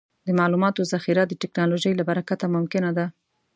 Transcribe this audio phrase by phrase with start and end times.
[0.25, 3.05] د معلوماتو ذخیره د ټکنالوجۍ له برکته ممکنه ده.